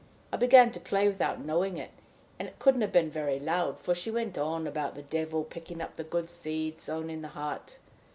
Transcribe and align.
I 0.33 0.37
began 0.37 0.71
to 0.71 0.79
play 0.79 1.07
without 1.07 1.45
knowing 1.45 1.77
it, 1.77 1.91
and 2.39 2.47
it 2.47 2.57
couldn't 2.57 2.81
have 2.81 2.91
been 2.91 3.11
very 3.11 3.39
loud, 3.39 3.77
for 3.79 3.93
she 3.93 4.09
went 4.09 4.35
on 4.35 4.65
about 4.65 4.95
the 4.95 5.03
devil 5.03 5.43
picking 5.43 5.79
up 5.79 5.95
the 5.95 6.03
good 6.03 6.27
seed 6.27 6.79
sown 6.79 7.11
in 7.11 7.21
the 7.21 7.27
heart. 7.37 7.77